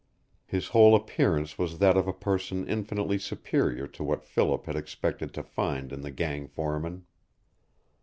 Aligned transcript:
His 0.47 0.69
whole 0.69 0.95
appearance 0.95 1.59
was 1.59 1.77
that 1.77 1.95
of 1.95 2.07
a 2.07 2.11
person 2.11 2.67
infinitely 2.67 3.19
superior 3.19 3.85
to 3.89 4.03
what 4.03 4.23
Philip 4.25 4.65
had 4.65 4.75
expected 4.75 5.31
to 5.35 5.43
find 5.43 5.93
in 5.93 6.01
the 6.01 6.09
gang 6.09 6.47
foreman. 6.47 7.05